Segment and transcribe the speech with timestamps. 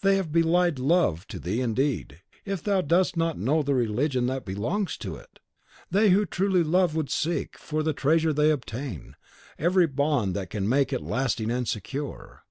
[0.00, 4.42] they have belied love to thee indeed, if thou dost not know the religion that
[4.46, 5.38] belongs to it!
[5.90, 9.16] They who truly love would seek, for the treasure they obtain,
[9.58, 12.44] every bond that can make it lasting and secure.